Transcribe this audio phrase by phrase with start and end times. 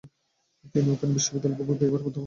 [0.73, 2.19] তিনি ওপেন বিশ্ববিদ্যালয়ের ভূগোল বিভাগের অধ্যাপক ছিলেন।